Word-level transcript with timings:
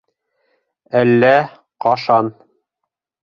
Әллә 1.01 1.33
ҡашан... 1.87 2.31